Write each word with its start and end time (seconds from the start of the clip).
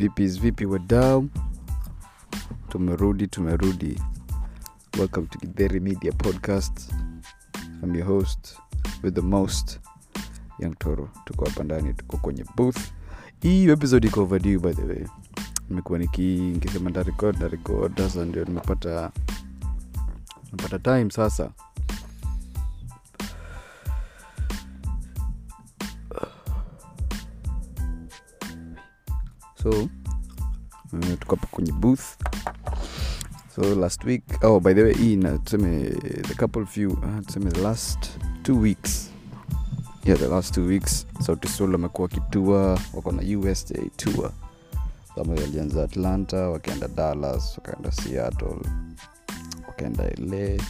vipis 0.00 0.40
vipi 0.40 0.66
wadau? 0.66 1.28
Tumerudi 2.68 3.26
tumerudi. 3.26 4.00
Welcome 4.98 5.26
to 5.26 5.38
Githeri 5.38 5.80
media 5.80 6.12
podcast. 6.12 6.88
I'm 7.82 7.94
your 7.94 8.06
host 8.06 8.56
with 9.02 9.14
the 9.14 9.22
most 9.22 9.78
young 10.58 10.74
toro 10.78 11.10
tuko 11.24 11.44
hapa 11.44 11.64
ndani 11.64 11.94
tuko 11.94 12.16
kwenye 12.16 12.44
booth. 12.56 12.78
Hii 13.42 13.68
episode 13.68 14.06
iko 14.08 14.22
overdue 14.22 14.58
by 14.58 14.72
the 14.72 14.82
way. 14.82 15.04
Nimekuwa 15.68 15.98
niki 15.98 16.22
nikisema 16.36 16.90
ndarekod 16.90 17.36
ntarekod 17.36 17.96
sasa 17.98 18.24
ndio 18.24 18.44
nimepata 18.44 19.10
nimepata 20.44 20.78
time 20.78 21.10
sasa 21.10 21.50
so 29.70 29.88
uh, 30.92 31.18
tuko 31.20 31.36
kwenye 31.36 31.72
booth. 31.72 32.16
So 33.54 33.74
last 33.74 34.04
week 34.04 34.22
oh 34.42 34.60
by 34.60 34.74
the 34.74 34.82
way 34.82 34.94
hii 34.94 35.16
tuseme 35.44 35.88
the 36.28 36.34
couple 36.34 36.66
few 36.66 36.90
uh, 36.92 37.20
tuseme 37.26 37.50
the 37.50 37.60
last 37.60 38.10
two 38.42 38.60
weeks. 38.60 39.10
Yeah 40.04 40.18
the 40.18 40.28
last 40.28 40.54
two 40.54 40.66
weeks. 40.66 41.06
Sauti 41.20 41.48
sol 41.48 41.74
amekuwa 41.74 42.08
wakitua 42.08 42.78
wako 42.94 43.12
na 43.12 43.38
usa 43.38 43.74
tour. 43.96 44.30
Kama 45.14 45.32
walianza 45.32 45.82
atlanta 45.84 46.36
wakaenda 46.48 46.88
dallas 46.88 47.58
wakaenda 47.58 47.92
seattle 47.92 48.56
wakaenda 49.68 50.04
la 50.04 50.64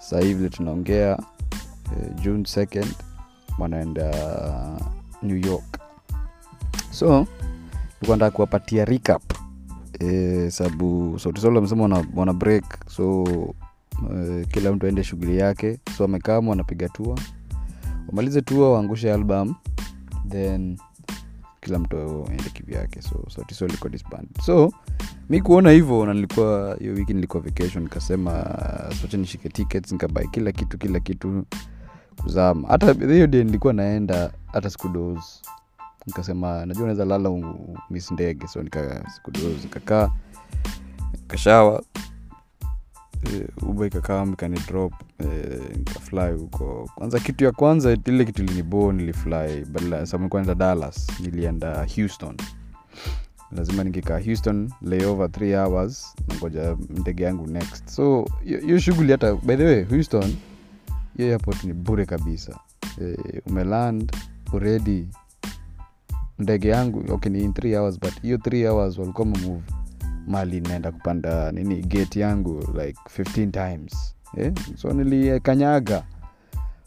sasa 0.00 0.20
hivi 0.20 0.50
tunaongea 0.50 1.16
uh, 1.16 2.20
june 2.22 2.42
2nd 2.42 2.86
wanaenda 3.58 4.10
new 5.22 5.36
york. 5.36 5.78
So 6.90 7.26
nilikuwa 8.02 8.30
kuwapatia 8.30 8.84
recap. 8.84 9.22
E, 10.00 10.50
sababu 10.50 11.18
sautisolo 11.18 11.58
amesema 11.58 11.82
wana, 11.82 12.04
wana 12.14 12.32
break 12.32 12.64
so 12.90 13.24
e, 14.14 14.44
kila 14.50 14.72
mtu 14.72 14.86
aende 14.86 15.04
shughuli 15.04 15.38
yake. 15.38 15.78
So 15.96 16.02
wamekama 16.04 16.50
wanapiga 16.50 16.88
tua 16.88 17.18
wamalize 18.08 18.42
tua 18.42 18.72
waangushe 18.72 19.12
album 19.12 19.54
then 20.28 20.78
kila 21.60 21.78
mtu 21.78 21.96
aende 22.30 22.50
kivyake. 22.52 23.02
So 23.02 23.24
sautisol 23.28 23.70
iko 23.74 23.88
disband. 23.88 24.28
So 24.46 24.72
mi 25.30 25.40
kuona 25.40 25.70
hivyo 25.70 26.06
na 26.06 26.14
nilikuwa 26.14 26.76
hiyo 26.80 26.92
wiki 26.94 27.14
nilikuwa 27.14 27.42
vacation 27.42 27.82
nikasema 27.84 28.44
socha 29.00 29.16
nishike 29.16 29.48
tickets 29.48 29.92
nikabai 29.92 30.28
kila 30.28 30.52
kitu 30.52 30.78
kila 30.78 31.00
kitu 31.00 31.44
kuzama. 32.22 32.68
Hata 32.68 32.92
hiyo 32.92 33.26
day 33.26 33.44
nilikuwa 33.44 33.72
naenda 33.72 34.32
hata 34.52 34.70
sikudos 34.70 35.42
nikasema 36.06 36.66
najua 36.66 36.82
naweza 36.82 37.04
lala 37.04 37.30
mis 37.90 38.10
ndege. 38.10 38.46
So 38.46 38.62
nikakaa 38.62 40.10
kashawa 41.26 41.82
uh, 43.62 43.68
uba 43.68 43.86
ikakaa 43.86 44.24
ikani 44.26 44.60
drop 44.68 44.92
uh, 45.20 45.76
nikafly 45.76 46.32
huko. 46.40 46.90
Kwanza 46.94 47.20
kitu 47.20 47.44
ya 47.44 47.52
kwanza 47.52 47.96
ile 48.04 48.24
kitu 48.24 48.42
ilinibo 48.42 48.92
nilifly 48.92 49.64
badala 49.64 50.06
samekuwa 50.06 50.42
naenda 50.42 50.54
dallas 50.66 51.20
nilienda 51.20 51.86
houston. 51.96 52.36
Lazima 53.56 53.84
nikikaa 53.84 54.20
houston 54.20 54.70
layover 54.82 55.26
3 55.28 55.64
hours 55.64 56.14
nangoja 56.28 56.76
ndege 56.90 57.24
yangu 57.24 57.46
next. 57.46 57.88
So 57.88 58.26
hiyo 58.44 58.78
shughuli 58.78 59.12
hata 59.12 59.34
by 59.34 59.56
the 59.56 59.64
way 59.64 59.84
houston 59.84 60.34
hiyo 61.16 61.28
airport 61.28 61.64
ni 61.64 61.72
bure 61.72 62.06
kabisa. 62.06 62.58
E, 63.02 63.16
umeland 63.46 64.16
already 64.54 65.06
ndege 66.38 66.68
yangu 66.68 67.04
okay 67.14 67.32
ni 67.32 67.44
in 67.44 67.50
3 67.50 67.78
hours 67.78 68.00
but 68.00 68.22
hiyo 68.22 68.36
3 68.36 68.68
hours 68.70 68.98
walikuwa 68.98 69.26
mamove 69.26 69.62
mali 70.26 70.60
naenda 70.60 70.92
kupanda 70.92 71.52
nini 71.52 71.82
gate 71.82 72.20
yangu 72.20 72.58
like 72.58 72.98
15 73.22 73.50
times. 73.50 74.14
Eh? 74.36 74.52
so 74.76 74.92
nilikanyaga. 74.92 76.02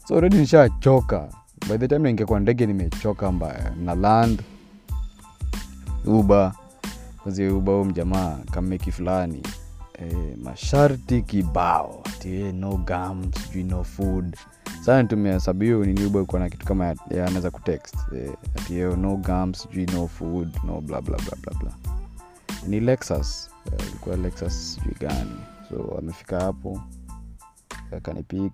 So 0.08 0.20
redi 0.20 0.36
nishachoka. 0.36 1.28
By 1.68 1.78
the 1.78 1.88
time 1.88 1.98
ningekuwa 2.08 2.40
ndege 2.40 2.66
nimechoka 2.66 3.32
mbaya. 3.32 3.72
Na 3.84 3.94
land 3.94 4.42
uba 6.04 6.54
uba 7.56 7.72
huu 7.72 7.84
mjamaa 7.84 8.38
kameki 8.50 8.92
fulani 8.92 9.42
eh, 9.98 10.36
masharti 10.42 11.22
kibao. 11.22 12.02
Ati 12.04 12.34
eh, 12.40 12.54
no 12.54 12.76
gum 12.76 13.32
sijui 13.32 13.64
no 13.64 13.84
food. 13.84 14.36
Sana 14.84 15.04
tumehesabiu 15.08 15.84
ikuwa 16.22 16.40
na 16.40 16.50
kitu 16.50 16.66
kama 16.66 16.94
anaweza 17.10 17.50
kutext. 17.50 17.94
Eh, 18.16 18.32
ati 18.56 18.78
eh, 18.78 18.98
no 18.98 19.16
gum 19.16 19.54
sijui 19.54 19.86
no 19.86 20.08
food 20.08 20.48
no 20.64 20.80
bla 20.80 21.00
ni 22.66 22.80
lexus. 22.80 23.50
Eh, 23.66 23.86
lexus 24.16 24.74
sijui 24.74 24.94
gani. 25.00 25.36
So 25.68 25.96
amefika 25.98 26.40
hapo 26.40 26.80
akanipik 27.96 28.52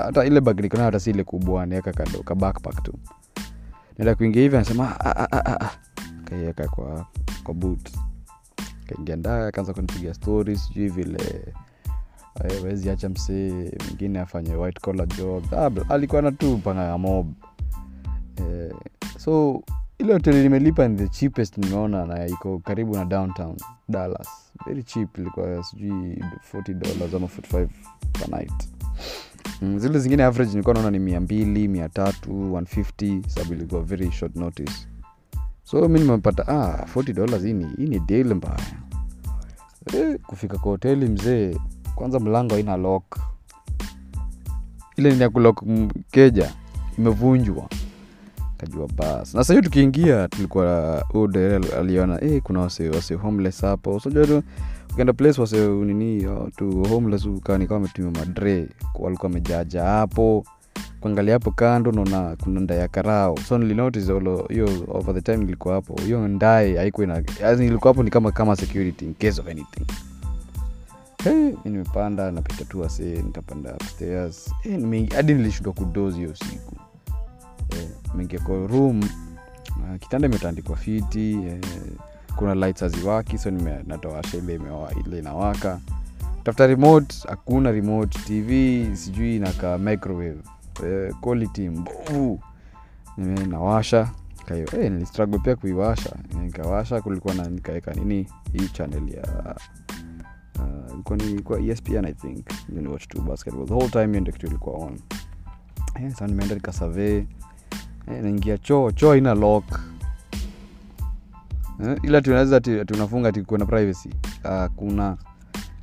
hata 0.00 0.24
ile 0.24 0.40
bag 0.40 0.60
niko 0.60 0.76
nayo 0.76 0.86
hata 0.86 1.00
si 1.00 1.10
ile 1.10 1.24
kubwa 1.24 1.66
niweka 1.66 1.92
kando 1.92 2.22
ka 2.22 2.34
backpack 2.34 2.82
tu. 2.82 2.94
Naenda 3.98 4.14
kuingia 4.14 4.42
hivi 4.42 4.56
anasema 4.56 5.00
"Ah, 5.00 5.16
ah, 5.16 5.28
ah, 5.32 5.42
ah, 5.46 5.60
ah." 5.60 5.70
kaiweka 6.24 6.68
kwa 6.68 7.06
kwa 7.44 7.54
boot 7.54 7.90
kaingia 8.94 9.16
ndani 9.16 9.44
akaanza 9.44 9.72
kunipiga 9.74 10.14
stori 10.14 10.56
sijui 10.58 10.88
vile 10.88 11.44
eh, 12.44 12.64
wezi 12.64 12.90
acha 12.90 13.08
msee 13.08 13.72
mwingine 13.86 14.20
afanye 14.20 14.54
white 14.54 14.80
collar 14.80 15.06
job. 15.08 15.44
Ah, 15.54 15.70
alikuwa 15.94 16.22
na 16.22 16.32
tu 16.32 16.58
panga 16.64 16.98
mob. 16.98 17.32
Eh, 18.36 18.72
so 19.18 19.62
ile 19.98 20.12
hoteli 20.12 20.42
nimelipa 20.42 20.88
ni 20.88 20.96
the 20.96 21.08
cheapest 21.08 21.58
nimeona 21.58 22.06
na 22.06 22.26
iko 22.26 22.58
karibu 22.58 22.96
na 22.96 23.04
downtown 23.04 23.56
dallas. 23.88 24.28
Very 24.66 24.82
cheap 24.82 25.18
ilikuwa 25.18 25.64
sijui 25.64 26.22
40 26.52 26.74
dollars 26.74 27.14
ama 27.14 27.26
45 27.26 27.68
per 28.12 28.28
night. 28.38 28.68
Mm, 29.62 29.78
zile 29.78 29.98
zingine 29.98 30.24
average 30.24 30.50
nilikuwa 30.50 30.74
naona 30.74 30.90
ni 30.90 30.98
mia 30.98 31.20
mbili 31.20 31.68
mia 31.68 31.88
tatu 31.88 32.30
150 32.32 33.28
sababu 33.28 33.52
ilikuwa 33.54 33.82
very 33.82 34.12
short 34.12 34.36
notice 34.36 34.72
so 35.70 35.88
mi 35.88 36.00
nimepata 36.00 36.48
ah, 36.48 36.84
40 36.94 37.12
dollars 37.12 37.42
hii 37.42 37.52
ni 37.52 37.66
hii 37.76 37.86
mbaya. 38.34 38.60
Eh, 39.94 40.18
kufika 40.26 40.58
kwa 40.58 40.70
hoteli 40.72 41.06
mzee 41.06 41.56
kwanza 41.94 42.20
mlango 42.20 42.54
haina 42.54 42.76
lock. 42.76 43.18
Ile 44.96 45.14
ni 45.14 45.20
ya 45.22 45.28
keja 46.10 46.52
imevunjwa. 46.98 47.68
Kajua 48.56 48.88
bas 48.96 49.34
na 49.34 49.44
sahiyo 49.44 49.62
tukiingia 49.62 50.28
tulikuwa 50.28 51.04
udel 51.14 51.64
aliona 51.78 52.24
eh, 52.24 52.42
kuna 52.42 52.60
wase 52.60 52.88
wase 52.88 53.14
homeless 53.14 53.60
hapo. 53.60 54.00
Sojua 54.00 54.26
tu 54.26 54.42
ukienda 54.92 55.12
place 55.12 55.40
wase 55.40 55.68
nini 55.68 56.26
tu 56.56 56.82
homeless 56.88 57.26
ukanikawa 57.26 57.80
wametumia 57.80 58.10
madre 58.10 58.68
walikuwa 58.94 59.28
wamejaja 59.28 59.82
hapo 59.84 60.44
kuangalia 61.00 61.34
hapo 61.34 61.50
kando 61.50 61.92
naona 61.92 62.36
kuna 62.44 62.60
ndaya 62.60 62.88
karao. 62.88 63.36
So 63.48 63.58
nilinotice 63.58 64.12
hiyo 64.48 64.68
over 64.88 65.14
the 65.14 65.20
time 65.20 65.36
nilikuwa 65.36 65.74
hapo. 65.74 66.00
Hiyo 66.04 66.28
ndae 66.28 66.76
haikuwa 66.76 67.04
yaani 67.42 67.64
hapo 67.88 68.02
ni 68.02 68.10
kama 68.10 68.32
kama 68.32 68.56
security 68.56 69.04
in 69.04 69.14
case 69.14 69.40
of 69.40 69.46
anything. 69.48 69.86
Hey, 71.24 71.52
nimepanda 71.64 72.32
napita 72.32 72.64
tu 72.64 72.84
ase 72.84 73.02
nitapanda 73.02 73.74
upstairs. 73.74 74.50
Hey, 74.62 74.76
nilishindwa 75.34 75.72
kudozi 75.72 76.16
hiyo 76.16 76.34
siku. 76.36 76.76
Hey, 77.74 77.86
kwa 78.38 78.66
room 78.66 79.00
uh, 79.00 79.98
kitanda 80.00 80.28
imetandikwa 80.28 80.76
fiti 80.76 81.32
eh, 81.32 81.60
kuna 82.36 82.54
lights 82.54 82.80
haziwaki 82.80 83.38
so 83.38 83.50
nime- 83.50 83.82
ile 83.86 84.94
ile 85.06 85.18
inawaka. 85.18 85.80
Tafuta 86.44 86.66
remote 86.66 87.16
hakuna 87.28 87.70
remote 87.70 88.18
tv 88.18 88.86
sijui 88.96 89.36
inakaa 89.36 89.78
microwave 89.78 90.38
eh, 90.86 91.14
quality 91.20 91.68
mbovu. 91.68 92.40
Nawasha. 93.48 94.10
Hey, 94.48 94.64
eh, 94.80 94.92
nilistruggle 94.92 95.38
pia 95.38 95.56
kuiwasha. 95.56 96.16
Nikawasha 96.42 97.00
kulikuwa 97.00 97.34
na 97.34 97.48
nikaweka 97.48 97.94
nini 97.94 98.26
hii 98.52 98.68
channel 98.68 99.08
ya 99.14 99.56
uh, 101.08 101.16
ilikuwa 101.20 101.60
espn 101.60 102.04
i 102.04 102.14
think. 102.14 102.46
Watch 102.90 103.08
two 103.08 103.22
basketball 103.22 103.66
the 103.66 103.74
whole 103.74 103.88
time 103.88 104.06
hiyo 104.06 104.20
ndio 104.20 104.32
kitu 104.32 104.46
ilikuwa 104.46 104.76
on. 104.86 104.98
Eh, 105.94 106.12
sa 106.12 106.26
nimeenda 106.26 106.54
nikasurvey. 106.54 107.16
Eh, 108.06 108.22
naingia 108.22 108.58
choo. 108.58 108.90
Choo 108.90 109.10
haina 109.10 109.34
lock. 109.34 109.64
Eh, 111.84 111.98
ila 112.02 112.20
tunaweza 112.22 112.56
ati 112.56 112.80
ati 112.80 112.94
unafunga 112.94 113.28
ati 113.28 113.42
kuna 113.42 113.66
privacy. 113.66 114.10
Uh, 114.44 114.66
kuna 114.76 115.16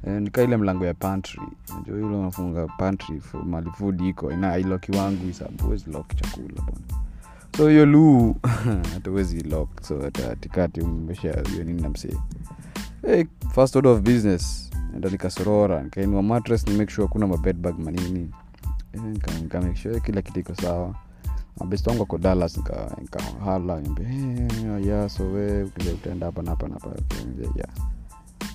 eh, 0.08 0.22
nika 0.22 0.42
ile 0.44 0.58
mlango 0.58 0.86
ya 0.86 0.94
pantry. 0.94 1.42
Najua 1.76 1.98
ile 1.98 2.06
unafunga 2.06 2.68
pantry 2.68 3.22
mali 3.46 3.70
food 3.72 4.02
iko 4.02 4.32
ina 4.32 4.58
iloki 4.58 4.92
wangu 4.92 5.30
isabu 5.30 5.74
lok 5.88 6.16
chakula 6.16 6.62
bwana. 6.62 7.04
So 7.58 7.70
hiyo 7.70 7.86
luu 7.86 8.36
hatuwezi 8.94 9.40
lok 9.44 9.70
so 9.82 10.02
hata 10.02 10.36
umesha 10.82 11.44
hiyo 11.52 11.64
nini 11.64 11.82
namsee 11.82 12.14
hey, 13.06 13.26
first 13.56 13.76
order 13.76 13.92
of 13.92 14.02
business 14.02 14.72
enda 14.96 15.10
nikasorora 15.10 15.84
nikainua 15.84 16.24
matres 16.24 16.68
ni 16.68 16.78
make 16.78 16.92
sure 16.92 17.08
kuna 17.08 17.28
mabedbag 17.28 17.80
manini 17.80 18.30
Eh, 18.94 19.02
nika- 19.02 19.42
nika 19.42 19.76
sure 19.76 20.00
kila 20.00 20.22
kitu 20.22 20.40
iko 20.40 20.56
sawa. 20.56 20.96
Mabest 21.60 21.88
wangu 21.88 22.04
ako 22.04 22.18
dallas 22.18 22.58
nika- 22.58 23.02
nikahala 23.02 23.82
niambia 23.82 24.08
hey, 24.08 24.88
ya 24.90 25.10
so 25.10 25.32
we 25.32 25.64
ukija 25.64 25.92
utaenda 25.94 26.26
hapa 26.26 26.42
na 26.42 26.50
hapa 26.50 26.68
na 26.68 26.74
hapa. 26.74 26.90
Nikamwambia, 26.90 27.50
yeah 27.56 27.70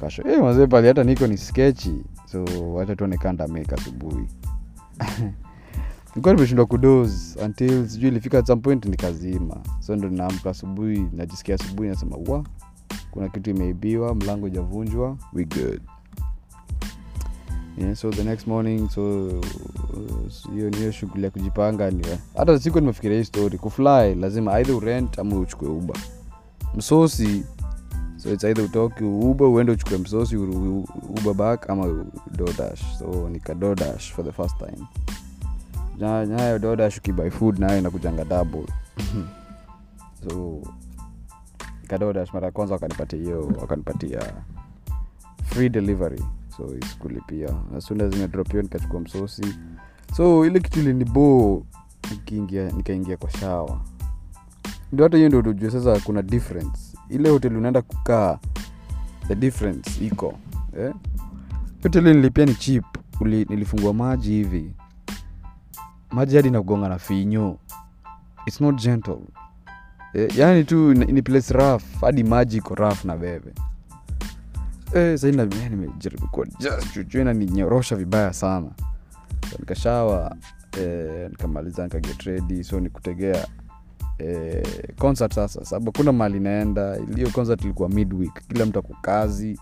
kasho 0.03 0.23
hey, 0.23 0.37
mazee 0.37 0.67
pali 0.67 0.89
hata 0.89 1.05
niko 1.05 1.27
ni 1.27 1.37
skechi 1.39 2.05
so 2.33 2.45
wacha 2.75 2.97
tuone 2.97 3.17
kanda 3.17 3.49
make 3.49 3.75
asubuhi. 3.75 4.27
Nilikuwa 6.09 6.35
nimeshindwa 6.35 6.67
kudos 6.67 7.37
until 7.45 7.89
sijui 7.89 8.09
ilifika 8.09 8.39
at 8.39 8.47
some 8.47 8.63
point 8.63 8.85
nikazima. 8.87 9.57
So 9.81 9.97
ndo 9.97 10.09
ninaamka 10.09 10.51
asubuhi 10.51 11.07
najisikia 11.13 11.55
asubuhi 11.55 11.89
nasema 11.89 12.17
wa 12.17 12.45
kuna 13.11 13.29
kitu 13.29 13.51
imeibiwa 13.51 14.15
mlango 14.15 14.49
ijavunjwa 14.49 15.17
we 15.33 15.45
good. 15.45 15.81
Yeah, 17.79 17.95
so 17.97 18.11
the 18.11 18.25
next 18.25 18.47
morning 18.47 18.89
so 18.91 19.27
uh, 19.27 20.71
niyo 20.79 20.93
shughuli 20.93 21.25
ya 21.25 21.31
kujipanga 21.31 21.91
ni 21.91 22.05
hata 22.37 22.59
siku 22.59 22.81
nimefikiria 22.81 23.19
hii 23.19 23.25
story 23.25 23.59
kufly 23.59 24.15
lazima 24.15 24.59
either 24.59 24.75
urent 24.75 25.19
ama 25.19 25.37
uchukue 25.37 25.69
uba 25.69 25.95
msosi 26.75 27.45
so 28.23 28.33
its 28.33 28.45
either 28.45 28.65
utoke 28.65 29.05
uber 29.05 29.47
uende 29.47 29.73
uchukue 29.73 29.99
msosi 29.99 30.37
uber 30.37 31.35
back 31.35 31.71
ama 31.71 32.05
dodash 32.31 32.99
so 32.99 33.29
nika 33.29 33.55
dodash 33.55 34.13
for 34.13 34.25
the 34.25 34.33
first 34.33 34.59
time. 34.59 34.87
Nayo 36.27 36.59
dodash 36.59 36.99
ukibuy 36.99 37.31
food 37.31 37.59
nayo 37.59 37.79
inakujanga 37.79 38.25
double. 38.25 38.67
So 40.29 40.63
kadodash 41.89 42.35
mara 42.35 42.47
ya 42.47 42.53
kwanza 42.53 42.75
wakanipatia 42.75 43.19
hiyo 43.19 43.53
wakanipatia 43.61 44.33
free 45.45 45.69
delivery. 45.69 46.25
So 46.57 46.77
iskulipia 46.83 47.49
as 47.77 47.85
soon 47.87 48.01
as 48.01 48.13
nimedrop 48.15 48.51
hiyo 48.51 48.63
nikachukua 48.63 49.01
msosi. 49.01 49.47
So 50.17 50.47
ile 50.47 50.61
kitu 50.61 50.81
ilinibo 50.81 51.63
nikiingia 52.11 52.71
nikaingia 52.71 53.17
kwa 53.17 53.31
shawa 53.31 53.81
ndio 54.93 55.05
hata 55.07 55.17
hiyo 55.17 55.29
ndio 55.29 55.43
tujue 55.43 55.71
sasa 55.71 56.01
kuna 56.01 56.23
difference 56.23 56.92
ile 57.13 57.29
hoteli 57.31 57.57
unaenda 57.57 57.83
kukaa 57.83 58.39
the 59.29 59.35
difference 59.35 60.05
iko 60.07 60.35
eh? 60.79 60.93
hoteli 61.83 62.15
nilipia 62.15 62.47
ni 62.47 62.55
chip 62.55 62.85
Uli, 63.23 63.47
nilifungua 63.49 63.95
maji 63.95 64.31
hivi. 64.31 64.73
Maji 66.11 66.37
hadi 66.37 66.51
nakugonga 66.51 66.89
na 66.89 66.99
finyo 66.99 67.59
its 68.47 68.61
not 68.61 68.83
gentle. 68.83 69.19
Eh, 70.15 70.39
yani 70.39 70.65
tu 70.65 70.95
ni 70.95 71.23
place 71.23 71.55
raf 71.55 72.01
hadi 72.01 72.25
maji 72.25 72.57
iko 72.57 72.75
raf 72.75 73.05
na 73.05 73.17
bebe. 73.17 73.53
Eh, 74.95 75.19
sahii 75.19 75.37
eh, 75.39 75.71
nimejaribu 75.71 76.29
kuwa 76.29 76.47
just 76.47 76.95
vibaya 77.97 78.33
sana. 78.33 78.71
So, 79.51 79.57
nikashawa 79.59 80.37
eh, 80.81 81.31
nikamaliza 81.31 81.85
nikaget 81.85 82.23
ready 82.23 82.65
so 82.65 82.81
nikutegea 82.81 83.47
eh, 84.23 84.63
concert 84.99 85.35
sasa 85.35 85.65
sababu 85.65 85.93
kuna 85.93 86.13
mali 86.13 86.37
inaenda. 86.37 86.99
Hiyo 87.17 87.31
concert 87.31 87.65
ilikuwa 87.65 87.89
midweek 87.89 88.33
kila 88.49 88.67
mtu 88.67 88.79
ako 88.79 88.97
kazi. 89.03 89.59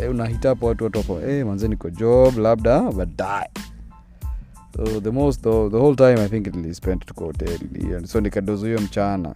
Eh, 0.00 0.10
unahitapo 0.10 0.66
watu 0.66 0.84
watoko 0.84 1.20
eh, 1.20 1.46
manze 1.46 1.68
niko 1.68 1.90
job 1.90 2.38
labda 2.38 2.80
baadaye 2.92 3.50
so 4.76 5.00
the 5.00 5.10
most 5.10 5.42
the, 5.42 5.70
the 5.70 5.76
whole 5.76 5.96
time 5.96 6.20
i 6.20 6.28
think 6.28 6.46
nilispend 6.56 7.04
tuko 7.06 7.24
hoteli 7.24 8.06
so 8.06 8.20
nikadozo 8.20 8.66
hiyo 8.66 8.80
mchana. 8.80 9.34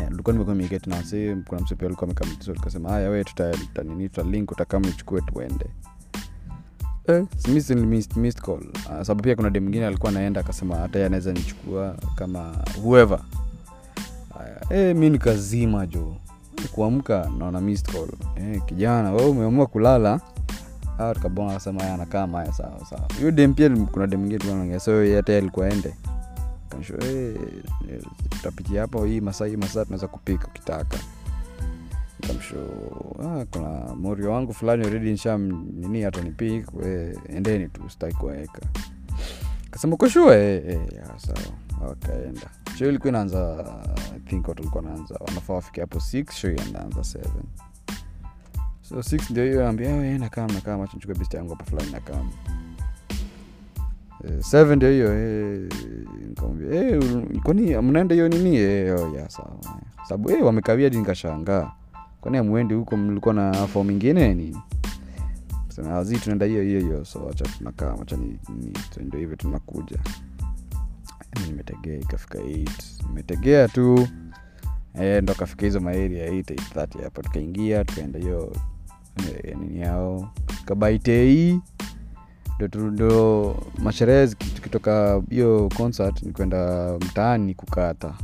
Eh, 0.00 0.10
nilikuwa 0.10 0.32
nimekuwa 0.32 0.56
miketi 0.56 0.90
na 0.90 0.96
wasi 0.96 1.36
kuna 1.46 1.60
msepi 1.60 1.86
alikuwa 1.86 2.04
amekaa 2.10 2.24
so 2.24 2.88
haya 2.88 3.08
we 3.10 3.24
tuta- 3.24 3.50
tutanini 3.58 4.08
tutalink 4.08 4.50
utakama 4.50 4.86
nichukue 4.86 5.20
tuende. 5.20 5.66
Eh, 7.06 7.24
missed, 7.48 7.78
call. 8.40 8.60
Uh, 8.60 9.02
sababu 9.02 9.22
pia 9.22 9.36
kuna 9.36 9.50
dem 9.50 9.62
mwingine 9.62 9.86
alikuwa 9.86 10.10
anaenda 10.12 10.40
akasema 10.40 10.76
hata 10.76 10.98
anaweza 11.06 11.32
nichukua 11.32 11.96
kama 12.14 12.52
whoever 12.82 13.20
Eh, 14.70 14.96
mi 14.96 15.10
nikazima 15.10 15.86
jo. 15.86 16.16
Kuamka 16.72 17.30
naona 17.38 17.60
missed 17.60 17.92
call. 17.92 18.08
Eh, 18.36 18.62
kijana 18.66 19.12
we 19.12 19.24
umeamua 19.26 19.66
kulala? 19.66 20.20
Tukabona 21.14 21.58
tukabonga 21.58 21.94
anakaa 21.94 22.26
maya 22.26 22.52
sawa 22.52 22.86
sawa. 22.90 23.08
Hiyo 23.18 23.30
dem 23.30 23.54
pia 23.54 23.70
kuna 23.70 24.06
dem 24.06 24.20
ngine 24.20 24.38
tunaongea 24.38 24.80
so 24.80 25.14
hata 25.16 25.36
alikuwa 25.36 25.68
ende. 25.70 25.94
Kanisho 26.68 26.94
eh, 26.98 27.34
tutapitia 28.30 28.80
hapo 28.80 29.04
hii 29.04 29.20
masaa 29.20 29.46
hii 29.46 29.56
masaa 29.56 29.84
tunaweza 29.84 30.08
kupika 30.08 30.46
ukitaka. 30.48 30.98
Nikamsho 32.22 32.56
ah, 33.24 33.44
kuna 33.50 33.94
morio 33.94 34.30
wangu 34.32 34.52
fulani 34.54 34.90
redi 34.90 35.10
nisha 35.10 35.38
nini 35.38 36.02
hata 36.02 36.20
nipik 36.20 36.66
endeni 37.28 37.68
tu 37.68 37.80
sitaki 37.90 38.16
kuwaeka 38.16 38.60
kasema 39.74 39.96
koshua 39.96 40.36
eh, 40.36 40.62
eh, 40.68 40.80
ya, 40.96 41.18
sawa. 41.18 41.38
Wakaenda. 41.88 42.40
Sho 42.78 42.88
ilikuwa 42.88 43.08
inaanza 43.08 43.64
think 44.28 44.48
watu 44.48 44.62
walikuwa 44.62 44.82
naanza 44.82 45.14
wanafaa 45.28 45.54
wafike 45.54 45.80
hapo 45.80 45.98
6 45.98 46.32
sho 46.32 46.50
inaanza 46.50 47.04
seven. 47.04 47.42
So 48.82 48.94
6 48.98 49.30
ndio 49.30 49.44
hiyo 49.44 49.68
ambia 49.68 50.06
"Eh, 50.06 50.20
nakam 50.20 50.50
nakam 50.52 50.80
acha 50.80 51.14
bist 51.18 51.34
yangu 51.34 51.50
hapa 51.50 51.64
fulani 51.64 51.92
nakam 51.92 52.30
Eh, 54.24 54.40
seven 54.42 54.76
ndio 54.76 54.90
hiyo 54.90 55.18
eh, 55.18 55.68
nikamwambia 56.28 56.80
eh, 56.80 56.98
ul- 57.00 57.40
kwani 57.42 57.76
mnaenda 57.76 58.14
hiyo 58.14 58.28
nini? 58.28 58.56
Eh, 58.56 58.94
oh, 59.00 59.16
ya 59.16 59.30
sawa 59.30 59.56
sababu 60.08 60.30
eh, 60.30 60.44
wamekawia 60.44 60.90
di 60.90 60.96
nikashangaa. 60.96 61.72
Kwani 62.20 62.38
amwendi 62.38 62.74
huko 62.74 62.96
mlikuwa 62.96 63.34
na 63.34 63.52
fomu 63.52 63.90
ingine 63.90 64.34
nini 64.34 64.56
sema 65.76 65.88
tunaenda 66.18 66.46
hiyo 66.46 66.62
hiyo 66.62 66.80
hiyo. 66.80 67.04
So 67.04 67.28
acha 67.30 67.44
tunakaa 67.44 67.94
wacha 67.94 68.16
so 68.94 69.18
hivyo 69.18 69.36
tunakuja. 69.36 69.98
Mimi 71.36 71.46
nimetegea 71.46 71.96
ikafika 71.98 72.38
8 72.38 72.68
nimetegea 73.08 73.68
tu. 73.68 74.08
E, 75.00 75.20
ndo 75.20 75.32
akafika 75.32 75.66
hizo 75.66 75.80
maeria 75.80 76.24
ya 76.24 76.30
8 76.30 77.02
hapo. 77.02 77.22
Tukaingia 77.22 77.84
tukaenda 77.84 78.18
hiyo 78.18 78.52
eh, 79.44 79.56
nini 79.58 79.80
yao. 79.80 80.30
Kabaitei 80.64 81.60
ndo 82.90 83.56
masherehe 83.78 84.26
tukitoka 84.28 85.22
hiyo 85.30 85.68
concert 85.76 86.22
ni 86.22 86.32
kwenda 86.32 86.92
mtaani 86.96 87.54
kukata 87.54 88.14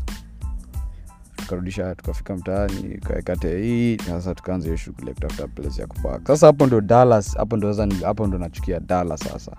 tukarudisha 1.54 1.94
tukafika 1.94 2.36
mtaani 2.36 2.98
kaekate 2.98 3.62
hii 3.62 3.96
sasa 4.06 4.34
tukaanza 4.34 4.64
hiyo 4.66 4.76
shughuli 4.76 5.08
ya 5.08 5.14
kutafuta 5.14 5.48
place 5.48 5.80
ya 5.80 5.86
kupak 5.86 6.26
sasa 6.26 6.46
hapo 6.46 6.66
ndo 6.66 6.80
dallas 6.80 7.36
hapo 7.36 7.56
ndo 7.56 7.74
sasa 7.74 8.06
hapo 8.06 8.26
ndo 8.26 8.38
nachukia 8.38 8.80
dallas 8.80 9.20
sasa. 9.20 9.52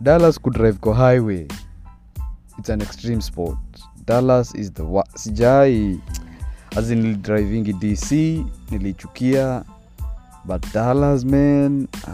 Dallas 0.00 0.40
kudrive 0.40 0.78
kwa 0.78 0.94
highway. 1.12 1.46
Its 2.58 2.70
an 2.70 2.80
extreme 2.80 3.22
sport. 3.22 3.58
Dallas 4.06 4.54
is 4.54 4.72
the 4.72 4.82
sijai 5.14 6.00
as 6.76 6.90
in 6.90 6.98
nilidrivingi 7.02 7.72
dc 7.72 8.12
nilichukia 8.70 9.64
but 10.44 10.72
dallas 10.74 11.24
man 11.24 11.88
uh, 12.06 12.12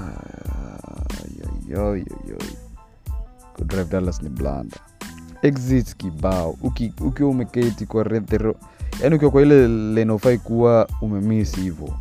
kudrive 3.56 3.84
dallas 3.90 4.22
ni 4.22 4.28
blanda. 4.28 4.76
Exits 5.42 5.96
kibao. 5.96 6.56
Uki- 6.62 6.92
ukiwa 7.00 7.30
umeketi 7.30 7.86
kwa 7.86 8.02
rethero 8.04 8.54
yani 9.02 9.14
ukiwa 9.14 9.30
kwa 9.30 9.42
ile 9.42 9.68
lenofai 9.68 10.38
kuwa 10.38 10.88
umemisi 11.00 11.60
hivo 11.60 11.98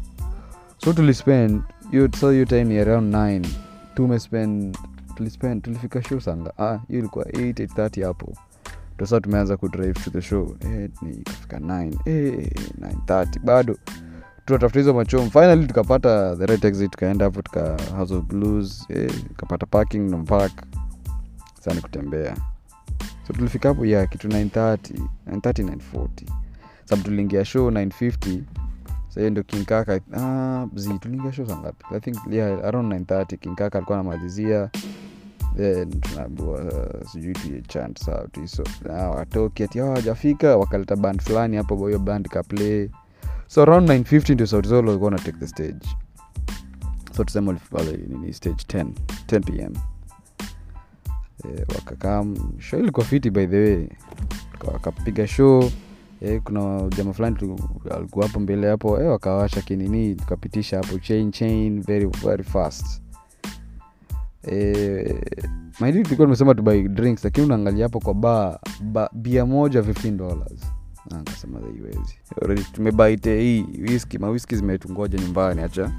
so 0.78 0.94
tulispend 0.94 1.62
hiyo 1.92 2.10
so 2.20 2.32
hiyo 2.32 2.46
time 2.46 2.64
ni 2.64 2.80
around 2.80 3.14
9 3.16 3.46
tumespend 3.96 4.78
tulispend 5.16 5.62
tulifika 5.64 6.04
show 6.04 6.20
sanga. 6.20 6.54
Ah 6.58 6.80
hiyo 6.88 7.00
ilikuwa 7.00 7.26
8 7.26 7.52
830 7.66 8.06
hapo. 8.06 8.34
Ndo 8.96 9.20
tumeanza 9.20 9.58
kudrive 9.58 9.94
to 9.94 10.10
the 10.12 10.22
show. 10.22 10.56
Eh, 10.60 10.90
ikafika 11.20 11.60
9 11.60 11.94
eh, 12.06 12.52
930 12.80 13.40
bado. 13.44 13.78
Tunatafuta 14.46 14.80
hizo 14.80 14.94
machom. 14.94 15.30
Finally 15.30 15.68
tukapata 15.68 16.36
the 16.36 16.46
right 16.46 16.66
exit 16.66 16.92
tukaenda 16.92 17.26
hapo 17.26 17.42
tuka 17.42 17.78
house 17.98 18.14
of 18.14 18.26
blues 18.26 18.86
eh, 18.90 19.12
tukapata 19.28 19.66
parking 19.66 20.26
park. 20.26 20.52
Sani 21.62 21.82
kutembea. 21.82 22.36
So 23.28 23.34
tulifika 23.34 23.70
hapo 23.70 23.86
ya 23.86 24.08
kitu 24.08 24.28
930 24.28 24.78
930 25.32 25.64
940 25.64 26.10
sababu 26.86 27.04
tuliingia 27.08 27.46
show 27.46 27.70
950 27.72 28.40
sahiyo 29.10 29.30
ndio 29.30 29.44
kinkaka 29.44 30.00
ah, 30.18 30.68
z 30.75 31.00
tuliingia 31.00 31.34
show 31.34 31.46
sangapi 31.48 31.86
i 31.96 32.00
think 32.00 32.18
yeah, 32.32 32.66
around 32.66 32.94
930 32.94 33.38
kinkaka 33.38 33.78
alikuwa 33.78 34.00
anamalizia. 34.00 34.70
Then 35.58 36.02
tunaambiwa 36.02 36.62
uh, 36.62 37.08
sijui 37.12 37.34
tuichant 37.34 38.00
saa 38.00 38.28
tuiso 38.32 38.63
watoki 39.16 39.63
ati 39.63 39.82
"Oh, 39.82 39.90
wajafika 39.90 40.58
wakaleta 40.58 40.96
band 40.96 41.22
fulani 41.22 41.58
hapo 41.58 41.88
hiyo 41.88 42.00
band 42.00 42.28
kaplay 42.30 42.90
so 43.48 43.62
around 43.62 43.90
950 43.90 44.34
ndio 44.34 44.48
sauti 44.48 44.68
zolo 44.70 44.88
walikuwa 44.88 45.12
take 45.12 45.38
the 45.40 45.48
stage. 45.48 45.88
So 47.18 47.24
tusema 47.24 47.52
walif- 47.52 48.34
stage 48.34 48.63
10 48.84 48.86
10 49.28 49.40
pm 49.42 49.74
e, 51.46 51.66
wakakam 51.75 52.36
show 52.60 52.80
ilikuwa 52.80 53.06
fiti 53.06 53.30
by 53.30 53.46
the 53.48 53.63
way. 53.63 53.88
Wakapiga 54.74 55.28
show 55.28 55.72
e, 56.24 56.39
kuna 56.39 56.89
jama 56.98 57.13
fulani 57.13 57.38
alikuwa 57.96 58.27
hapo 58.27 58.39
mbele 58.39 58.70
hapo 58.70 59.00
e, 59.01 59.03
wakawasha 59.08 59.62
kinini 59.62 60.15
tukapitisha 60.15 60.77
hapo 60.77 61.00
chain 61.00 61.32
chain 61.32 61.82
very 61.82 62.06
very 62.25 62.44
fast. 62.44 63.01
Maindi 65.80 66.03
tulikuwa 66.03 66.25
tumesema 66.25 66.56
tubai 66.56 66.88
drinks 66.88 67.24
lakini 67.24 67.46
unaangalia 67.46 67.86
hapo 67.86 68.00
kwa 68.00 68.13
ba, 68.13 68.60
ba 68.82 69.10
bia 69.13 69.46
moja 69.46 69.82
15 69.82 70.18
dollars. 70.18 70.62
Ah, 71.12 71.18
nikasema 71.18 71.60
haiwezi 71.60 72.63
tumebaite 72.74 73.42
hii 73.42 73.65
wiski 73.82 74.18
mawiski 74.18 74.56
zimetungoja 74.56 75.20
nyumbani 75.20 75.62
hacha 75.62 75.92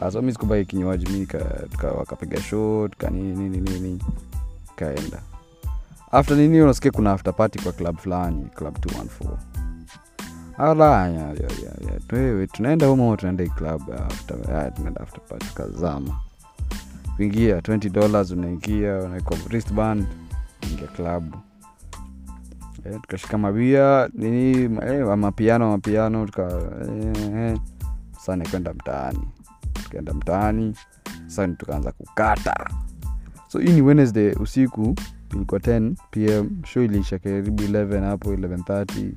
Ah, 0.00 0.10
so 0.10 0.22
mi 0.22 0.32
sikubai 0.32 0.64
kinywaji 0.64 1.06
mi 1.12 1.26
wakapiga 1.98 2.40
shot 2.40 2.96
kanini 2.96 3.48
nini 3.48 3.60
nini 3.70 4.02
kaenda 4.76 5.22
after 6.10 6.36
nini 6.36 6.60
unasikia 6.60 6.90
kuna 6.90 7.12
after 7.12 7.34
party 7.36 7.58
kwa 7.62 7.72
club 7.72 7.96
fulani 7.98 8.44
club 8.54 8.76
214 8.78 9.36
ala 10.58 11.08
ya, 11.08 11.20
ya, 11.20 11.32
ya, 11.32 11.92
ya. 11.92 12.00
Twewe, 12.08 12.46
tunaenda 12.46 12.86
humo 12.86 13.16
tunaenda 13.16 13.46
club 13.48 13.82
after, 13.92 14.36
ya, 14.50 14.70
kuingia 17.16 17.58
20 17.60 17.90
dollars 17.90 18.30
unaingia 18.30 18.98
unaekwa 18.98 19.36
wristband 19.48 20.06
klabu 20.96 21.36
eh, 22.84 22.98
tukashika 23.02 23.38
mabia 23.38 24.08
nini 24.14 24.78
eh, 24.86 25.16
mapiano 25.16 25.70
mapiano 25.70 26.26
tuka 26.26 26.48
eh. 27.36 27.58
sasa 28.12 28.36
nikwenda 28.36 28.74
mtaani. 28.74 29.28
Tukaenda 29.72 30.14
mtaani 30.14 30.76
sa 31.26 31.48
tukaanza 31.48 31.92
kukata. 31.92 32.54
So 33.48 33.58
hii 33.58 33.72
ni 33.72 33.82
wednesday 33.82 34.32
usiku 34.32 34.94
ilikuwa 35.34 35.60
10 35.60 35.94
pm 36.10 36.64
shu 36.64 36.82
iliisha 36.82 37.18
karibu 37.18 37.62
11 37.62 38.00
hapo 38.04 38.32
1130 38.34 39.12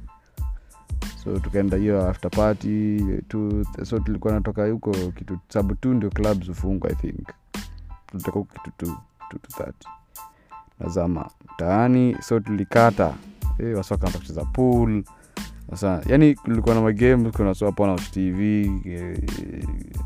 so 1.23 1.39
tukaenda 1.39 1.77
hiyo 1.77 2.09
after 2.09 2.31
party 2.31 2.99
tu, 3.27 3.65
so 3.83 3.99
tulikuwa 3.99 4.33
natoka 4.33 4.67
huko 4.67 4.91
kitu 4.91 5.39
sabu 5.49 5.75
tu 5.75 5.93
ndio 5.93 6.09
clubs 6.09 6.47
hufungwa 6.47 6.91
i 6.91 6.95
think. 6.95 7.27
Tulitoka 8.05 8.39
huko 8.39 8.53
kitu 8.53 8.71
tu 8.77 8.97
tu 9.29 9.39
tu 9.39 9.63
30 9.63 9.71
nazama 10.79 11.29
mtaani 11.53 12.15
so 12.21 12.39
tulikata. 12.39 13.13
Eh, 13.59 13.77
wasi 13.77 13.93
kucheza 13.97 14.45
pool. 14.45 15.03
Sasa 15.69 16.01
yani 16.05 16.35
kulikuwa 16.35 16.75
na 16.75 16.81
magame 16.81 17.31
kuna 17.31 17.53
so 17.53 17.65
hapo 17.65 17.85
na 17.85 17.91
watch 17.91 18.11
tv 18.11 18.61
eh, 18.85 19.17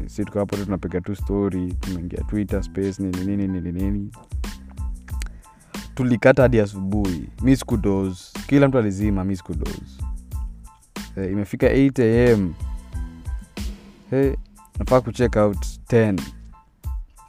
si 0.06 0.26
tuko 0.26 0.46
tunapiga 0.46 1.02
tu 1.02 1.16
story 1.16 1.74
tumeingia 1.74 2.24
twitter 2.24 2.64
space 2.64 3.00
nini 3.00 3.26
nini 3.26 3.48
nini 3.48 3.72
nini 3.72 4.12
tulikata 5.98 6.42
hadi 6.42 6.60
asubuhi. 6.60 7.30
Mi 7.42 7.58
kila 8.48 8.68
mtu 8.68 8.78
alizima 8.78 9.24
mi 9.24 9.38
eh, 11.18 11.32
imefika 11.32 11.68
8 11.68 12.34
am 12.34 12.54
hey, 14.10 14.34
nafaa 14.80 15.02
kucheck 15.02 15.36
out 15.36 15.58
10 15.90 16.20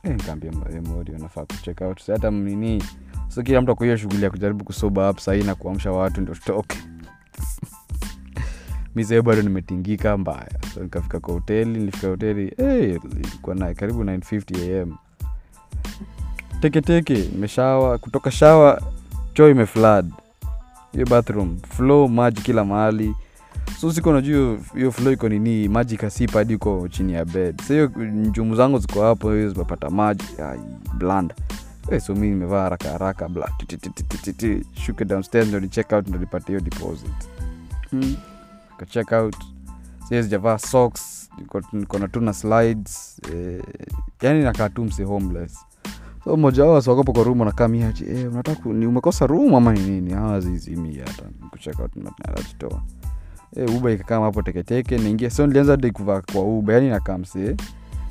eh, 0.02 0.16
nikaambia 0.16 0.52
modio 0.80 1.18
nafaa 1.18 1.44
kucheck 1.44 1.80
out. 1.80 2.06
Hata 2.06 2.30
mnini 2.30 2.84
so 3.28 3.42
kila 3.42 3.60
mtu 3.60 3.72
akuhiyo 3.72 3.96
shughuli 3.96 4.22
ya 4.24 4.30
kujaribu 4.30 4.64
kusoba 4.64 5.10
up 5.10 5.18
sahii 5.18 5.42
na 5.42 5.54
kuamsha 5.54 5.92
watu 5.92 6.20
ndo 6.20 6.34
tutoke. 6.34 6.78
Mizee 8.94 9.22
bado 9.22 9.42
nimetingika 9.42 10.16
mbaya. 10.18 10.50
So 10.74 10.82
nikafika 10.82 11.20
kwa 11.20 11.34
hoteli 11.34 11.78
nilifika 11.78 12.08
hoteli 12.08 12.54
hey, 12.56 12.96
ilikuwa 13.20 13.54
na 13.54 13.74
karibu 13.74 14.04
950 14.04 14.82
am 14.82 14.96
teketeke 16.60 17.24
imeshawa 17.24 17.98
kutoka 17.98 18.30
shawa 18.30 18.82
choo 19.34 19.48
imeflad 19.50 20.10
hiyo 20.92 21.06
bathroom 21.06 21.58
flow 21.76 22.08
maji 22.08 22.40
kila 22.42 22.64
mahali. 22.64 23.14
So 23.80 23.92
siko 23.92 24.12
najua 24.12 24.58
hiyo 24.74 24.92
flow 24.92 25.12
iko 25.12 25.28
nini 25.28 25.68
maji 25.68 25.96
kasipa 25.96 26.38
hadi 26.38 26.54
uko 26.54 26.88
chini 26.88 27.12
ya 27.12 27.24
bed. 27.24 27.60
Sa 27.62 27.74
hiyo 27.74 27.86
njumu 27.96 28.56
zangu 28.56 28.78
ziko 28.78 29.02
hapo 29.02 29.48
zimepata 29.48 29.90
maji 29.90 30.24
bland 30.98 31.34
Eh, 31.90 32.00
so 32.00 32.14
mi 32.14 32.28
nimevaa 32.28 32.62
haraka 32.62 32.90
haraka 32.90 33.28
shuke 34.86 35.04
downstairs 35.04 35.48
ndo 35.48 35.60
ni 35.60 35.68
check 35.68 35.92
out 35.92 36.08
ndo 36.08 36.18
nipate 36.18 36.46
hiyo 36.46 36.60
deposit. 36.60 37.10
Hmm. 37.90 38.16
ka 38.76 38.86
check 38.86 39.12
out. 39.12 39.36
Sie 40.08 40.22
sijavaa 40.22 40.58
socks 40.58 41.30
niko- 41.38 41.62
niko 41.72 41.98
na 41.98 42.08
tu 42.08 42.20
na 42.20 42.32
slides 42.32 43.20
eh, 43.34 43.62
yani 44.22 44.42
nakaa 44.42 44.68
tu 44.68 44.84
mse 44.84 45.04
homeless 45.04 45.58
so 46.28 46.36
mmoja 46.36 46.64
wao 46.64 46.76
asiwakopo 46.76 47.12
kwa 47.12 47.24
room 47.24 47.42
anakaa 47.42 47.68
miaji 47.68 48.04
eh, 48.04 48.32
umekosa 48.66 49.26
room 49.26 49.54
ama 49.54 49.72
ni 49.72 49.80
nini? 49.80 50.14
Najitoa. 52.36 52.82
Eh, 53.56 53.76
uba 53.76 53.90
ikakaa 53.90 54.20
hapo 54.20 54.42
teketeke 54.42 54.98
naingia 54.98 55.30
so 55.30 55.46
nilianza 55.46 55.72
hadi 55.72 55.90
kuvaa 55.90 56.22
kwa 56.32 56.42
uba 56.42 56.72
yani 56.72 56.88
nakaa 56.90 57.18
msee 57.18 57.56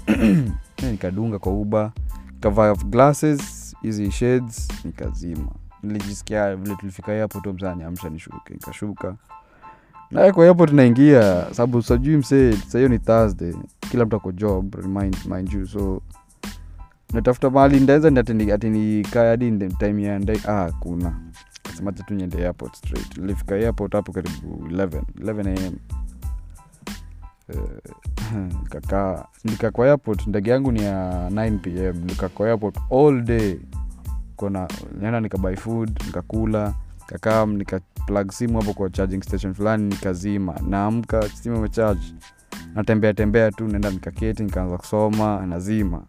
Eh, 0.78 0.92
nikadunga 0.92 1.40
kwa 1.40 1.54
uba 1.54 1.92
kavaa 2.40 2.76
glasses 2.76 3.76
hizi 3.82 4.12
shades 4.12 4.68
nikazima. 4.86 5.48
Nilijisikia 5.84 6.56
vile 6.56 6.76
tulifika 6.76 7.20
hapo 7.20 7.40
tu 7.40 7.54
msaa 7.54 7.76
niamsha 7.76 8.10
nishuke 8.10 8.54
nikashuka. 8.54 9.16
Naye 10.12 10.32
kwa 10.32 10.46
hapo 10.46 10.66
tunaingia 10.66 11.46
sababu 11.52 11.82
sajui 11.82 12.18
msee 12.18 12.54
sahiyo 12.54 12.90
ni 12.90 13.00
thursday 13.00 13.54
kila 13.92 14.06
mtu 14.06 14.16
ako 14.16 14.32
job 14.32 14.76
mind 15.26 15.54
you 15.54 15.68
so 15.68 16.02
natafuta 17.14 17.50
mahali 17.50 17.80
ndaeza 17.80 18.10
atinikae 18.54 19.30
hadi 19.30 19.52
time 19.70 20.10
ah, 20.48 20.72
tu 22.04 22.14
niende 22.14 22.38
airport 22.38 22.76
straight. 22.76 23.18
Nilifika 23.18 23.56
airport 23.56 23.94
hapo 23.94 24.12
karibu 24.12 24.68
11 24.70 25.02
11 25.20 25.68
am 25.68 25.74
Eh, 27.50 27.60
nikakaa 28.64 29.26
nika 29.44 29.72
airport 29.86 30.28
ndege 30.28 30.52
yangu 30.52 30.72
ni 30.72 30.84
ya 30.84 31.30
9 31.30 31.58
pm 31.58 32.06
nika 32.06 32.30
kwa 32.30 32.48
airport 32.48 32.78
all 32.92 33.22
day. 33.22 33.60
Kona 34.36 34.68
nenda 35.02 35.20
nikabuy 35.20 35.56
food 35.56 36.02
nikakula 36.06 36.74
kakaa 37.06 37.46
nika 37.46 37.80
plug 38.08 38.32
simu 38.32 38.60
hapo 38.60 38.74
kwa 38.74 38.90
charging 38.90 39.22
station 39.22 39.54
fulani 39.54 39.84
nikazima 39.84 40.56
naamka 40.70 41.30
simu 41.30 41.58
imecharge. 41.58 42.02
Natembea 42.76 43.14
tembea 43.14 43.52
tu 43.52 43.68
naenda 43.68 43.90
nikaketi 43.90 44.44
nikaanza 44.44 44.78
kusoma 44.78 45.46
nazima 45.46 46.04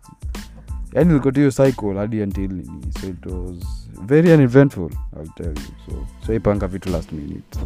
yani 0.93 1.09
nilikuwa 1.09 1.33
tu 1.33 1.41
hiyo 1.41 1.51
cycle 1.51 1.95
hadi 1.95 2.23
until 2.23 2.51
nini? 2.53 2.93
So 3.01 3.07
it 3.07 3.27
was 3.27 3.89
very 4.07 4.33
uneventful 4.33 4.91
I'll 5.17 5.29
tell 5.37 5.47
you. 5.47 6.07
So 6.27 6.41
so 6.41 6.67
vitu 6.69 6.91
last 6.91 7.13
minute. 7.13 7.59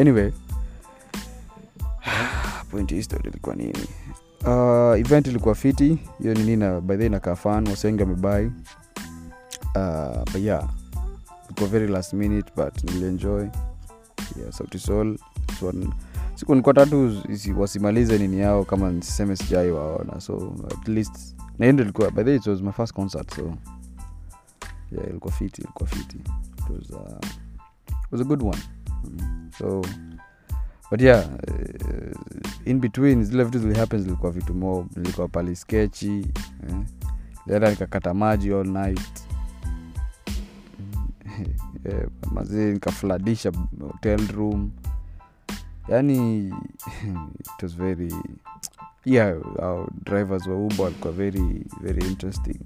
Anyway 0.00 0.32
point 2.70 2.90
history 2.92 3.28
ilikuwa 3.28 3.54
nini? 3.54 3.88
Uh, 4.46 5.00
event 5.00 5.26
ilikuwa 5.26 5.54
fiti. 5.54 5.98
Hiyo 6.22 6.34
nini 6.34 6.56
na 6.56 6.80
by 6.80 6.96
the 6.96 7.06
inakaa 7.06 7.34
fan 7.36 7.68
wasengi 7.68 8.02
wamebai 8.02 8.46
uh, 9.74 10.24
but 10.32 10.42
yeah 10.42 10.68
ilikuwa 11.46 11.68
very 11.68 11.88
last 11.88 12.12
minute 12.12 12.52
but 12.56 12.84
nilienjoy. 12.84 13.46
Yeah, 14.38 14.52
sautisol 14.52 15.18
so, 15.60 15.72
siku 16.34 16.54
nikuwa 16.54 16.74
tatu 16.74 17.22
wasimalize 17.56 18.18
nini 18.18 18.38
yao 18.38 18.64
kama 18.64 18.90
nisiseme 18.90 19.36
sijai 19.36 19.70
waona 19.70 20.20
so 20.20 20.54
at 20.80 20.88
least 20.88 21.36
na 21.58 21.66
hiyo 21.66 21.72
ndio 21.72 21.84
ilikuwa 21.84 22.10
by 22.10 22.22
the 22.22 22.30
way, 22.30 22.36
it 22.36 22.46
was 22.46 22.60
my 22.60 22.72
first 22.72 22.92
concert 22.92 23.34
so 23.34 23.54
yeah 24.92 25.08
ilikuwa 25.10 25.32
fiti 25.32 25.62
ilikuwa 25.62 25.88
fiti 25.88 26.16
it 26.16 26.70
was, 26.70 26.90
uh, 26.90 27.18
it 27.88 28.12
was 28.12 28.20
a 28.20 28.24
good 28.24 28.42
one 28.42 28.58
mm. 29.04 29.50
so 29.58 29.82
but 30.90 31.00
yeah 31.00 31.24
uh, 31.28 32.68
in 32.68 32.80
between 32.80 33.24
zile 33.24 33.44
vitu 33.44 33.58
zilihappen 33.58 34.02
zilikuwa 34.02 34.32
vitu 34.32 34.54
mo 34.54 34.86
nilikuwa 34.96 35.28
pali 35.28 35.56
skechi 35.56 36.26
eh. 36.68 36.76
lienda 37.46 37.70
nikakata 37.70 38.14
maji 38.14 38.52
all 38.52 38.66
night 38.66 39.20
yeah, 41.84 42.08
mazii 42.32 42.72
nikafladisha 42.72 43.52
hotel 43.80 44.26
room 44.26 44.70
yani 45.88 46.38
it 47.56 47.62
was 47.62 47.76
very 47.76 48.12
yeah 49.04 49.34
our 49.58 49.88
drivers 50.04 50.46
wa 50.46 50.54
uber 50.56 50.80
walikuwa 50.84 51.12
very 51.12 51.66
very 51.82 52.06
interesting. 52.06 52.60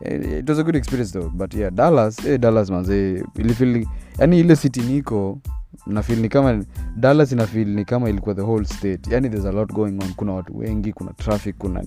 It 0.00 0.48
was 0.48 0.58
a 0.58 0.62
good 0.62 0.76
experience 0.76 1.12
though 1.12 1.30
but 1.30 1.54
yeah 1.54 1.70
dallas 1.70 2.24
eh, 2.24 2.38
dallas 2.40 2.70
manze 2.70 3.24
ilifil 3.34 3.86
yani 4.18 4.40
ile 4.40 4.56
city 4.56 4.80
niko 4.80 5.38
nafil 5.86 6.18
ni 6.18 6.28
kama 6.28 6.64
dallas 6.96 7.32
inafil 7.32 7.68
ni 7.68 7.84
kama 7.84 8.08
ilikuwa 8.10 8.34
the 8.34 8.42
whole 8.42 8.64
state. 8.64 9.06
Yani 9.12 9.28
there's 9.30 9.46
a 9.46 9.52
lot 9.52 9.74
going 9.74 9.98
on 10.02 10.14
kuna 10.16 10.32
watu 10.32 10.58
wengi 10.58 10.92
kuna 10.92 11.12
traffic 11.12 11.56
kuna 11.58 11.84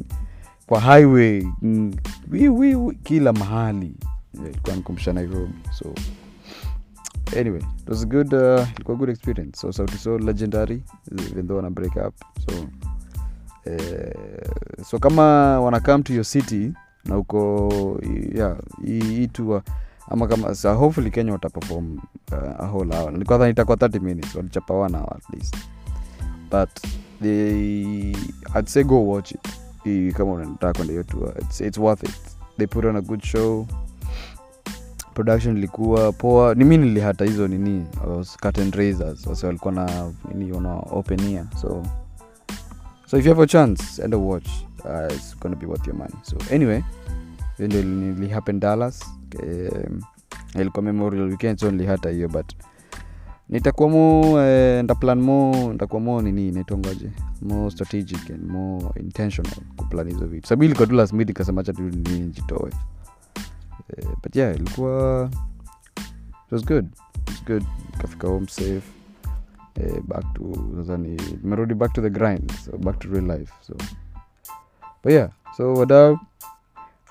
kwa 0.65 0.81
highway 0.81 1.47
mm, 1.61 1.93
wi, 2.31 2.95
kila 3.03 3.33
mahali. 3.33 3.95
Ilikuwa 4.33 5.13
nairobi 5.13 5.53
so 5.71 5.93
anyway 7.37 7.59
it 7.83 7.89
was 7.89 8.03
a 8.03 8.05
good 8.05 8.33
uh, 8.33 8.65
a 8.89 8.95
good 8.95 9.09
experience. 9.09 9.59
So 9.61 9.71
sauti 9.71 9.97
so 9.97 10.17
legendary 10.17 10.83
even 11.31 11.47
though 11.47 11.57
wana 11.57 11.69
break 11.69 11.95
up. 11.97 12.13
So 12.49 12.67
uh, 13.67 14.83
so 14.83 14.99
kama 14.99 15.21
wana 15.61 15.79
come 15.83 16.03
to 16.03 16.13
your 16.13 16.25
city 16.25 16.73
na 17.05 17.17
uko 17.17 17.99
yeah, 18.35 18.57
hii 18.85 19.27
tour 19.27 19.61
ama 20.09 20.27
kama 20.27 20.55
so 20.55 20.75
hopefully 20.75 21.11
kenya 21.11 21.31
wataperform 21.31 21.97
uh, 22.31 22.59
a 22.59 22.67
whole 22.67 22.95
hour. 22.95 23.11
Nilikuwa 23.11 23.49
itakuwa 23.49 23.77
30 23.77 23.99
minutes 23.99 24.35
walichapa 24.35 24.73
one 24.73 24.97
hour 24.97 25.15
at 25.17 25.29
least. 25.33 25.55
But 26.51 26.69
they, 27.21 28.13
I'd 28.55 28.67
say 28.67 28.83
go 28.83 29.07
watch 29.07 29.31
it. 29.31 30.13
Kama 30.13 30.31
unataka 30.31 30.73
kwenda 30.73 30.91
hiyo 30.91 31.03
tour 31.03 31.33
it's, 31.41 31.61
it's 31.61 31.77
worth 31.77 32.03
it. 32.03 32.15
They 32.57 32.67
put 32.67 32.85
on 32.85 32.95
a 32.95 33.01
good 33.01 33.23
show 33.23 33.67
production 35.13 35.57
ilikuwa 35.57 36.11
poa. 36.11 36.55
Ni 36.55 36.63
mi 36.63 36.77
nilihata 36.77 37.25
hizo 37.25 37.47
nini 37.47 37.85
curtain 38.41 38.71
raisers 38.71 39.27
wase 39.27 39.45
walikuwa 39.47 39.73
na 39.73 40.11
nini 40.33 40.51
wana 40.51 40.73
open 40.75 41.19
ear. 41.19 41.45
So 41.61 41.83
so 43.05 43.17
if 43.17 43.25
you 43.25 43.31
have 43.31 43.43
a 43.43 43.47
chance 43.47 44.03
enda 44.03 44.17
watch. 44.17 44.47
Uh, 44.85 45.13
it's 45.15 45.39
gonna 45.39 45.55
be 45.55 45.65
worth 45.65 45.87
your 45.87 45.95
money. 45.97 46.13
So 46.23 46.37
anyway 46.51 46.81
hiyo 47.57 47.67
ndio 47.69 47.83
nilihappen 47.83 48.59
dallas. 48.59 49.03
Um, 49.43 50.01
ilikuwa 50.61 50.83
memorial 50.83 51.27
weekend 51.29 51.59
so 51.59 51.71
nilihata 51.71 52.09
hiyo 52.09 52.29
but 52.29 52.53
nitakuwa 53.49 53.89
mo 53.89 54.39
eh, 54.41 54.83
ndaplan 54.83 55.21
mo 55.21 55.53
ntakuwa 55.73 56.01
mo 56.01 56.21
nini 56.21 56.51
naitongoje 56.51 57.09
mo 57.41 57.69
strategic 57.69 58.31
and 58.31 58.51
mo 58.51 58.93
intentional 58.99 59.53
kuplan 59.77 60.09
hizo 60.09 60.25
vitu. 60.25 60.47
Sabi 60.47 60.65
ilikuwa 60.65 60.87
tu 60.87 60.95
last 60.95 61.13
minute 61.13 61.31
ikasema 61.31 61.63
cha 61.63 61.73
tu 61.73 61.81
nini 61.81 62.33
eh, 63.97 64.07
but 64.23 64.35
yeah 64.35 64.55
ilikuwa 64.55 65.29
it 66.45 66.51
was 66.51 66.65
good. 66.65 66.85
It 66.85 67.29
was 67.29 67.43
good. 67.45 67.63
Kafika 67.97 68.27
home 68.27 68.47
safe. 68.47 68.83
Uh, 69.79 69.99
back 70.07 70.23
to 70.33 70.53
sasa 70.77 70.97
back 71.75 71.93
to 71.93 72.01
the 72.01 72.09
grind 72.09 72.51
so 72.51 72.77
back 72.77 72.99
to 72.99 73.07
real 73.09 73.23
life 73.23 73.51
so. 73.61 73.73
But 75.03 75.13
yeah 75.13 75.29
so 75.57 75.73
wadau 75.73 76.19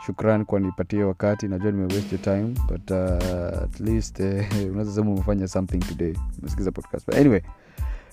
shukran 0.06 0.44
kwa 0.44 0.60
nipatie 0.60 1.04
wakati. 1.04 1.48
Najua 1.48 1.70
nimewaste 1.72 2.18
time 2.18 2.54
but 2.68 2.90
uh, 2.90 3.62
at 3.62 3.80
least 3.80 4.20
uh, 4.20 4.66
unaweza 4.70 4.92
sema 4.92 5.10
umefanya 5.10 5.48
something 5.48 5.78
today. 5.78 6.14
Umesikiza 6.38 6.72
podcast. 6.72 7.06
But 7.06 7.14
anyway 7.14 7.40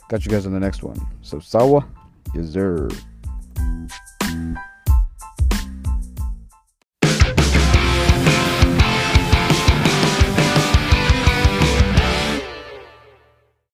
catch 0.08 0.26
you 0.26 0.32
guys 0.32 0.46
on 0.46 0.54
the 0.54 0.60
next 0.60 0.84
one. 0.84 1.00
So 1.22 1.42
sawa. 1.42 1.84
Yes 2.36 2.46